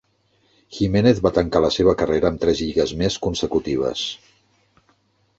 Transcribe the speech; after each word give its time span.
Jiménez 0.75 1.19
va 1.25 1.31
tancar 1.33 1.59
la 1.65 1.69
seva 1.75 1.93
carrera 1.99 2.29
amb 2.33 2.41
tres 2.45 2.61
lligues 2.63 2.93
més 3.01 3.17
consecutives. 3.27 4.07